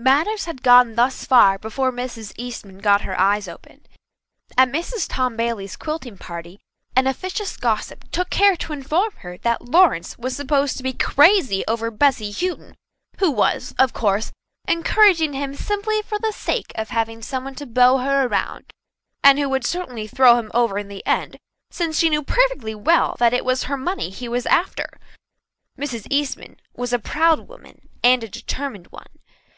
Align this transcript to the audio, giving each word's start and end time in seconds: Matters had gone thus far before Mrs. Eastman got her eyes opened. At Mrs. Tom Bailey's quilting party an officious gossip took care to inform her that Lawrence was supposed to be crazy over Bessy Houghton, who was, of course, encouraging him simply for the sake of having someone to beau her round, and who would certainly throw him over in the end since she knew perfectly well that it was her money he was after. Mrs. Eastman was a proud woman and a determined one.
Matters 0.00 0.44
had 0.44 0.62
gone 0.62 0.94
thus 0.94 1.24
far 1.24 1.58
before 1.58 1.90
Mrs. 1.90 2.32
Eastman 2.36 2.78
got 2.78 3.00
her 3.00 3.18
eyes 3.18 3.48
opened. 3.48 3.88
At 4.56 4.68
Mrs. 4.70 5.08
Tom 5.12 5.36
Bailey's 5.36 5.74
quilting 5.74 6.16
party 6.18 6.60
an 6.94 7.08
officious 7.08 7.56
gossip 7.56 8.08
took 8.12 8.30
care 8.30 8.54
to 8.58 8.72
inform 8.72 9.10
her 9.16 9.38
that 9.38 9.62
Lawrence 9.64 10.16
was 10.16 10.36
supposed 10.36 10.76
to 10.76 10.84
be 10.84 10.92
crazy 10.92 11.64
over 11.66 11.90
Bessy 11.90 12.30
Houghton, 12.30 12.76
who 13.18 13.28
was, 13.28 13.74
of 13.76 13.92
course, 13.92 14.30
encouraging 14.68 15.32
him 15.32 15.56
simply 15.56 16.00
for 16.02 16.20
the 16.20 16.30
sake 16.32 16.70
of 16.76 16.90
having 16.90 17.20
someone 17.20 17.56
to 17.56 17.66
beau 17.66 17.98
her 17.98 18.28
round, 18.28 18.72
and 19.24 19.40
who 19.40 19.48
would 19.48 19.64
certainly 19.66 20.06
throw 20.06 20.36
him 20.38 20.52
over 20.54 20.78
in 20.78 20.86
the 20.86 21.04
end 21.08 21.38
since 21.72 21.98
she 21.98 22.08
knew 22.08 22.22
perfectly 22.22 22.72
well 22.72 23.16
that 23.18 23.34
it 23.34 23.44
was 23.44 23.64
her 23.64 23.76
money 23.76 24.10
he 24.10 24.28
was 24.28 24.46
after. 24.46 24.96
Mrs. 25.76 26.06
Eastman 26.08 26.56
was 26.72 26.92
a 26.92 27.00
proud 27.00 27.48
woman 27.48 27.88
and 28.04 28.22
a 28.22 28.28
determined 28.28 28.86
one. 28.92 29.04